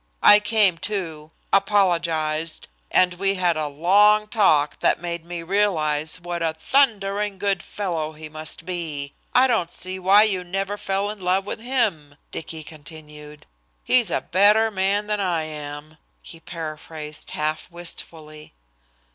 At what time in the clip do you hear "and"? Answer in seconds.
2.89-3.13